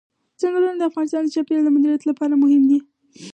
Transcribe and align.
ځنګلونه 0.39 0.75
د 0.77 0.81
افغانستان 0.89 1.21
د 1.23 1.29
چاپیریال 1.35 1.65
د 1.65 1.69
مدیریت 1.75 2.03
لپاره 2.09 2.33
مهم 2.43 2.63
دي. 2.69 2.79